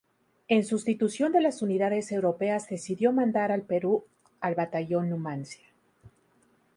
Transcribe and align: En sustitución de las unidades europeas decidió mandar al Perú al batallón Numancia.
En 0.47 0.65
sustitución 0.65 1.31
de 1.31 1.41
las 1.41 1.61
unidades 1.61 2.11
europeas 2.11 2.67
decidió 2.67 3.13
mandar 3.13 3.51
al 3.51 3.61
Perú 3.61 4.03
al 4.39 4.55
batallón 4.55 5.09
Numancia. 5.11 5.65